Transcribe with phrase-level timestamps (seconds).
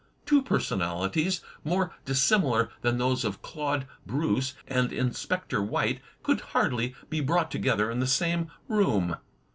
[0.25, 7.19] Two personalities more dissimilar than those of Claude Bruce and Inspector White could hardly be
[7.21, 9.17] brought together in the same room.